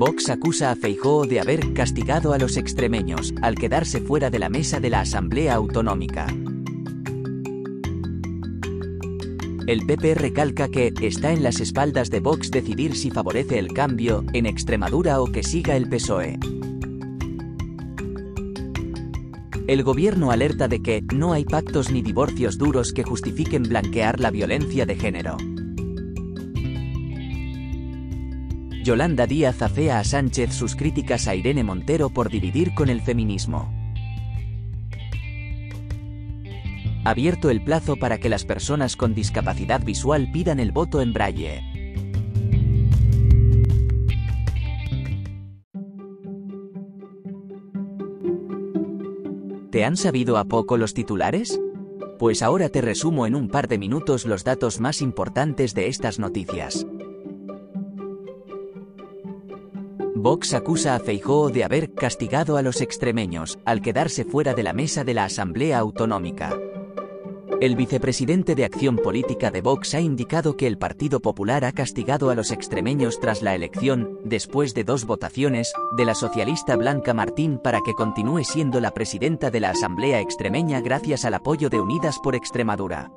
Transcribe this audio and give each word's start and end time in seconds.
Vox 0.00 0.30
acusa 0.30 0.70
a 0.70 0.76
Feijóo 0.76 1.26
de 1.26 1.40
haber 1.40 1.74
castigado 1.74 2.32
a 2.32 2.38
los 2.38 2.56
extremeños, 2.56 3.34
al 3.42 3.54
quedarse 3.54 4.00
fuera 4.00 4.30
de 4.30 4.38
la 4.38 4.48
mesa 4.48 4.80
de 4.80 4.88
la 4.88 5.00
Asamblea 5.00 5.56
Autonómica. 5.56 6.26
El 9.66 9.84
PP 9.84 10.14
recalca 10.14 10.68
que 10.68 10.94
está 11.02 11.32
en 11.32 11.42
las 11.42 11.60
espaldas 11.60 12.08
de 12.08 12.20
Vox 12.20 12.50
decidir 12.50 12.96
si 12.96 13.10
favorece 13.10 13.58
el 13.58 13.74
cambio 13.74 14.24
en 14.32 14.46
Extremadura 14.46 15.20
o 15.20 15.26
que 15.26 15.42
siga 15.42 15.76
el 15.76 15.86
PSOE. 15.86 16.38
El 19.66 19.82
gobierno 19.82 20.30
alerta 20.30 20.66
de 20.66 20.80
que 20.80 21.02
no 21.14 21.34
hay 21.34 21.44
pactos 21.44 21.90
ni 21.90 22.00
divorcios 22.00 22.56
duros 22.56 22.94
que 22.94 23.02
justifiquen 23.02 23.64
blanquear 23.64 24.18
la 24.18 24.30
violencia 24.30 24.86
de 24.86 24.96
género. 24.96 25.36
Yolanda 28.82 29.26
Díaz 29.26 29.60
afea 29.60 29.98
a 29.98 30.04
Sánchez 30.04 30.54
sus 30.54 30.74
críticas 30.74 31.28
a 31.28 31.34
Irene 31.34 31.62
Montero 31.62 32.08
por 32.08 32.30
dividir 32.30 32.74
con 32.74 32.88
el 32.88 33.02
feminismo. 33.02 33.74
Abierto 37.04 37.50
el 37.50 37.62
plazo 37.62 37.96
para 37.96 38.18
que 38.18 38.30
las 38.30 38.44
personas 38.44 38.96
con 38.96 39.14
discapacidad 39.14 39.82
visual 39.84 40.30
pidan 40.32 40.60
el 40.60 40.72
voto 40.72 41.02
en 41.02 41.12
braille. 41.12 41.62
¿Te 49.70 49.84
han 49.84 49.96
sabido 49.96 50.38
a 50.38 50.44
poco 50.44 50.78
los 50.78 50.94
titulares? 50.94 51.60
Pues 52.18 52.42
ahora 52.42 52.70
te 52.70 52.80
resumo 52.80 53.26
en 53.26 53.34
un 53.34 53.48
par 53.48 53.68
de 53.68 53.78
minutos 53.78 54.24
los 54.24 54.42
datos 54.42 54.80
más 54.80 55.00
importantes 55.00 55.74
de 55.74 55.88
estas 55.88 56.18
noticias. 56.18 56.86
Vox 60.20 60.52
acusa 60.52 60.94
a 60.94 61.00
Feijóo 61.00 61.48
de 61.48 61.64
haber 61.64 61.94
castigado 61.94 62.58
a 62.58 62.62
los 62.62 62.82
extremeños, 62.82 63.58
al 63.64 63.80
quedarse 63.80 64.26
fuera 64.26 64.52
de 64.52 64.62
la 64.62 64.74
mesa 64.74 65.02
de 65.02 65.14
la 65.14 65.24
Asamblea 65.24 65.78
Autonómica. 65.78 66.54
El 67.58 67.74
vicepresidente 67.74 68.54
de 68.54 68.66
Acción 68.66 68.96
Política 68.96 69.50
de 69.50 69.62
Vox 69.62 69.94
ha 69.94 70.00
indicado 70.00 70.58
que 70.58 70.66
el 70.66 70.76
Partido 70.76 71.20
Popular 71.20 71.64
ha 71.64 71.72
castigado 71.72 72.28
a 72.28 72.34
los 72.34 72.50
extremeños 72.50 73.18
tras 73.18 73.40
la 73.40 73.54
elección, 73.54 74.18
después 74.22 74.74
de 74.74 74.84
dos 74.84 75.06
votaciones, 75.06 75.72
de 75.96 76.04
la 76.04 76.14
socialista 76.14 76.76
Blanca 76.76 77.14
Martín 77.14 77.58
para 77.58 77.80
que 77.80 77.94
continúe 77.94 78.44
siendo 78.44 78.78
la 78.80 78.90
presidenta 78.90 79.50
de 79.50 79.60
la 79.60 79.70
Asamblea 79.70 80.20
extremeña 80.20 80.82
gracias 80.82 81.24
al 81.24 81.32
apoyo 81.32 81.70
de 81.70 81.80
Unidas 81.80 82.18
por 82.22 82.34
Extremadura. 82.34 83.10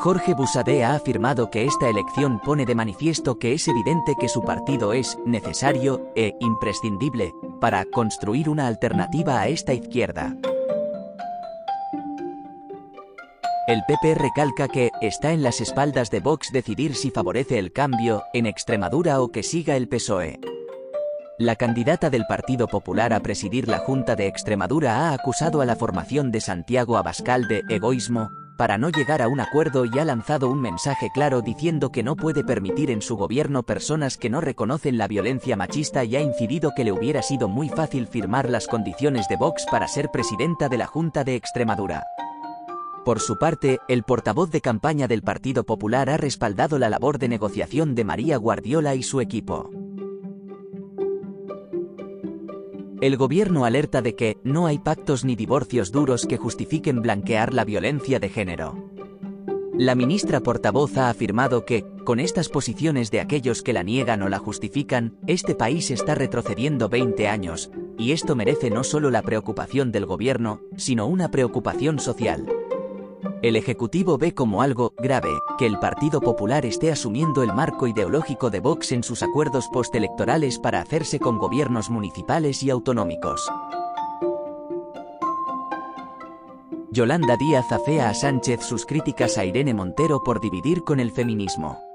Jorge 0.00 0.34
Busadé 0.34 0.84
ha 0.84 0.94
afirmado 0.94 1.50
que 1.50 1.64
esta 1.64 1.88
elección 1.88 2.38
pone 2.40 2.66
de 2.66 2.74
manifiesto 2.74 3.38
que 3.38 3.54
es 3.54 3.66
evidente 3.68 4.14
que 4.18 4.28
su 4.28 4.42
partido 4.42 4.92
es 4.92 5.18
necesario 5.24 6.10
e 6.14 6.34
imprescindible 6.40 7.32
para 7.60 7.84
construir 7.86 8.48
una 8.48 8.66
alternativa 8.66 9.40
a 9.40 9.48
esta 9.48 9.72
izquierda. 9.72 10.36
El 13.66 13.82
PP 13.86 14.14
recalca 14.16 14.68
que 14.68 14.90
está 15.00 15.32
en 15.32 15.42
las 15.42 15.62
espaldas 15.62 16.10
de 16.10 16.20
Vox 16.20 16.52
decidir 16.52 16.94
si 16.94 17.10
favorece 17.10 17.58
el 17.58 17.72
cambio 17.72 18.22
en 18.34 18.44
Extremadura 18.44 19.22
o 19.22 19.30
que 19.30 19.42
siga 19.42 19.74
el 19.74 19.88
PSOE. 19.88 20.38
La 21.38 21.56
candidata 21.56 22.10
del 22.10 22.26
Partido 22.26 22.68
Popular 22.68 23.12
a 23.14 23.20
presidir 23.20 23.66
la 23.66 23.78
Junta 23.78 24.16
de 24.16 24.26
Extremadura 24.26 25.08
ha 25.08 25.14
acusado 25.14 25.62
a 25.62 25.66
la 25.66 25.76
formación 25.76 26.30
de 26.30 26.40
Santiago 26.40 26.96
Abascal 26.98 27.48
de 27.48 27.62
egoísmo, 27.70 28.28
para 28.56 28.78
no 28.78 28.90
llegar 28.90 29.22
a 29.22 29.28
un 29.28 29.40
acuerdo 29.40 29.84
y 29.84 29.98
ha 29.98 30.04
lanzado 30.04 30.48
un 30.48 30.60
mensaje 30.60 31.10
claro 31.12 31.42
diciendo 31.42 31.90
que 31.90 32.02
no 32.02 32.16
puede 32.16 32.44
permitir 32.44 32.90
en 32.90 33.02
su 33.02 33.16
gobierno 33.16 33.62
personas 33.62 34.16
que 34.16 34.30
no 34.30 34.40
reconocen 34.40 34.98
la 34.98 35.08
violencia 35.08 35.56
machista 35.56 36.04
y 36.04 36.16
ha 36.16 36.20
incidido 36.20 36.72
que 36.76 36.84
le 36.84 36.92
hubiera 36.92 37.22
sido 37.22 37.48
muy 37.48 37.68
fácil 37.68 38.06
firmar 38.06 38.48
las 38.50 38.66
condiciones 38.66 39.28
de 39.28 39.36
Vox 39.36 39.66
para 39.70 39.88
ser 39.88 40.10
presidenta 40.10 40.68
de 40.68 40.78
la 40.78 40.86
Junta 40.86 41.24
de 41.24 41.34
Extremadura. 41.34 42.04
Por 43.04 43.20
su 43.20 43.38
parte, 43.38 43.80
el 43.86 44.02
portavoz 44.02 44.50
de 44.50 44.62
campaña 44.62 45.08
del 45.08 45.22
Partido 45.22 45.64
Popular 45.64 46.08
ha 46.08 46.16
respaldado 46.16 46.78
la 46.78 46.88
labor 46.88 47.18
de 47.18 47.28
negociación 47.28 47.94
de 47.94 48.04
María 48.04 48.38
Guardiola 48.38 48.94
y 48.94 49.02
su 49.02 49.20
equipo. 49.20 49.70
El 53.04 53.18
gobierno 53.18 53.66
alerta 53.66 54.00
de 54.00 54.16
que 54.16 54.38
no 54.44 54.64
hay 54.66 54.78
pactos 54.78 55.26
ni 55.26 55.36
divorcios 55.36 55.92
duros 55.92 56.24
que 56.24 56.38
justifiquen 56.38 57.02
blanquear 57.02 57.52
la 57.52 57.66
violencia 57.66 58.18
de 58.18 58.30
género. 58.30 58.88
La 59.76 59.94
ministra 59.94 60.40
portavoz 60.40 60.96
ha 60.96 61.10
afirmado 61.10 61.66
que, 61.66 61.84
con 62.06 62.18
estas 62.18 62.48
posiciones 62.48 63.10
de 63.10 63.20
aquellos 63.20 63.60
que 63.60 63.74
la 63.74 63.82
niegan 63.82 64.22
o 64.22 64.30
la 64.30 64.38
justifican, 64.38 65.18
este 65.26 65.54
país 65.54 65.90
está 65.90 66.14
retrocediendo 66.14 66.88
20 66.88 67.28
años, 67.28 67.70
y 67.98 68.12
esto 68.12 68.36
merece 68.36 68.70
no 68.70 68.82
solo 68.84 69.10
la 69.10 69.20
preocupación 69.20 69.92
del 69.92 70.06
gobierno, 70.06 70.62
sino 70.78 71.06
una 71.06 71.30
preocupación 71.30 71.98
social. 71.98 72.46
El 73.42 73.56
Ejecutivo 73.56 74.18
ve 74.18 74.34
como 74.34 74.62
algo 74.62 74.94
grave 74.98 75.30
que 75.58 75.66
el 75.66 75.78
Partido 75.78 76.20
Popular 76.20 76.64
esté 76.64 76.90
asumiendo 76.90 77.42
el 77.42 77.52
marco 77.52 77.86
ideológico 77.86 78.50
de 78.50 78.60
Vox 78.60 78.92
en 78.92 79.02
sus 79.02 79.22
acuerdos 79.22 79.68
postelectorales 79.68 80.58
para 80.58 80.80
hacerse 80.80 81.18
con 81.18 81.38
gobiernos 81.38 81.90
municipales 81.90 82.62
y 82.62 82.70
autonómicos. 82.70 83.50
Yolanda 86.90 87.36
Díaz 87.36 87.72
afea 87.72 88.08
a 88.08 88.14
Sánchez 88.14 88.62
sus 88.62 88.86
críticas 88.86 89.36
a 89.36 89.44
Irene 89.44 89.74
Montero 89.74 90.22
por 90.22 90.40
dividir 90.40 90.84
con 90.84 91.00
el 91.00 91.10
feminismo. 91.10 91.93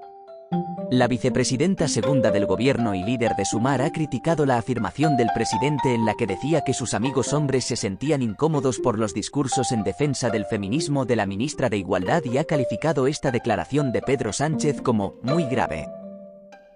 La 0.92 1.08
vicepresidenta 1.08 1.88
segunda 1.88 2.32
del 2.32 2.48
gobierno 2.48 2.96
y 2.96 3.04
líder 3.04 3.36
de 3.36 3.46
Sumar 3.46 3.82
ha 3.84 3.92
criticado 3.92 4.48
la 4.48 4.58
afirmación 4.58 5.18
del 5.18 5.30
presidente 5.34 5.94
en 5.94 6.04
la 6.04 6.16
que 6.16 6.26
decía 6.26 6.62
que 6.66 6.74
sus 6.74 6.96
amigos 6.96 7.32
hombres 7.34 7.66
se 7.66 7.76
sentían 7.76 8.24
incómodos 8.24 8.80
por 8.80 8.98
los 8.98 9.14
discursos 9.14 9.72
en 9.72 9.84
defensa 9.84 10.32
del 10.32 10.46
feminismo 10.46 11.06
de 11.06 11.16
la 11.16 11.28
ministra 11.28 11.70
de 11.70 11.78
Igualdad 11.78 12.24
y 12.26 12.40
ha 12.40 12.46
calificado 12.46 13.06
esta 13.06 13.30
declaración 13.30 13.92
de 13.92 14.02
Pedro 14.02 14.34
Sánchez 14.34 14.82
como 14.82 15.14
muy 15.22 15.44
grave. 15.44 15.88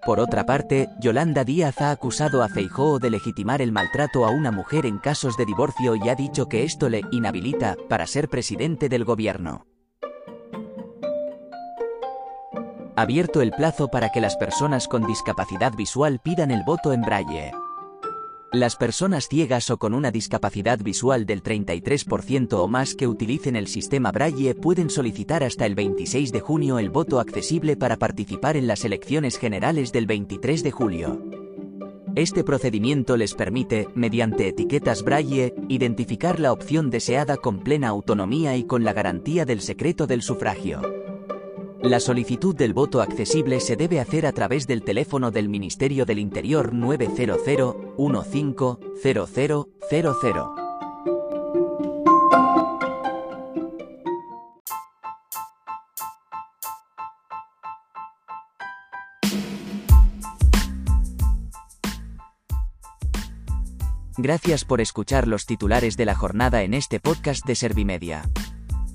Por 0.06 0.20
otra 0.20 0.46
parte, 0.46 0.88
Yolanda 1.00 1.44
Díaz 1.44 1.80
ha 1.80 1.90
acusado 1.90 2.42
a 2.42 2.48
Feijóo 2.48 3.00
de 3.00 3.10
legitimar 3.10 3.62
el 3.62 3.72
maltrato 3.72 4.24
a 4.24 4.30
una 4.30 4.52
mujer 4.52 4.86
en 4.86 4.98
casos 4.98 5.36
de 5.36 5.46
divorcio 5.46 5.96
y 5.96 6.08
ha 6.08 6.14
dicho 6.14 6.46
que 6.48 6.62
esto 6.62 6.88
le 6.88 7.00
inhabilita 7.10 7.74
para 7.88 8.06
ser 8.06 8.28
presidente 8.28 8.88
del 8.88 9.04
gobierno. 9.04 9.66
Abierto 12.96 13.40
el 13.42 13.50
plazo 13.50 13.88
para 13.88 14.10
que 14.10 14.20
las 14.20 14.36
personas 14.36 14.88
con 14.88 15.06
discapacidad 15.06 15.74
visual 15.74 16.20
pidan 16.22 16.50
el 16.50 16.62
voto 16.64 16.92
en 16.92 17.02
braille. 17.02 17.52
Las 18.52 18.76
personas 18.76 19.26
ciegas 19.28 19.68
o 19.70 19.78
con 19.78 19.94
una 19.94 20.12
discapacidad 20.12 20.78
visual 20.78 21.26
del 21.26 21.42
33% 21.42 22.52
o 22.52 22.68
más 22.68 22.94
que 22.94 23.08
utilicen 23.08 23.56
el 23.56 23.66
sistema 23.66 24.12
braille 24.12 24.54
pueden 24.54 24.90
solicitar 24.90 25.42
hasta 25.42 25.66
el 25.66 25.74
26 25.74 26.30
de 26.30 26.38
junio 26.38 26.78
el 26.78 26.88
voto 26.88 27.18
accesible 27.18 27.76
para 27.76 27.96
participar 27.96 28.56
en 28.56 28.68
las 28.68 28.84
elecciones 28.84 29.38
generales 29.38 29.90
del 29.90 30.06
23 30.06 30.62
de 30.62 30.70
julio. 30.70 31.20
Este 32.14 32.44
procedimiento 32.44 33.16
les 33.16 33.34
permite, 33.34 33.88
mediante 33.96 34.46
etiquetas 34.46 35.02
braille, 35.02 35.52
identificar 35.68 36.38
la 36.38 36.52
opción 36.52 36.90
deseada 36.90 37.36
con 37.36 37.58
plena 37.58 37.88
autonomía 37.88 38.56
y 38.56 38.62
con 38.62 38.84
la 38.84 38.92
garantía 38.92 39.44
del 39.44 39.62
secreto 39.62 40.06
del 40.06 40.22
sufragio. 40.22 41.03
La 41.84 42.00
solicitud 42.00 42.56
del 42.56 42.72
voto 42.72 43.02
accesible 43.02 43.60
se 43.60 43.76
debe 43.76 44.00
hacer 44.00 44.24
a 44.24 44.32
través 44.32 44.66
del 44.66 44.82
teléfono 44.82 45.30
del 45.30 45.50
Ministerio 45.50 46.06
del 46.06 46.18
Interior 46.18 46.72
900 46.72 47.76
150000. 47.98 50.46
Gracias 64.16 64.64
por 64.64 64.80
escuchar 64.80 65.28
los 65.28 65.44
titulares 65.44 65.98
de 65.98 66.06
la 66.06 66.14
jornada 66.14 66.62
en 66.62 66.72
este 66.72 66.98
podcast 66.98 67.44
de 67.44 67.54
Servimedia. 67.54 68.22